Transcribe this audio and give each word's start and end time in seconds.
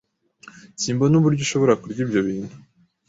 Simbona 0.81 1.13
uburyo 1.17 1.41
ushobora 1.45 1.79
kurya 1.81 1.99
ibyo 2.05 2.21
bintu. 2.27 2.55